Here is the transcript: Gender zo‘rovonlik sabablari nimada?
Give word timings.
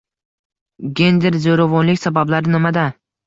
Gender 0.99 1.37
zo‘rovonlik 1.45 2.01
sabablari 2.05 2.53
nimada? 2.57 2.87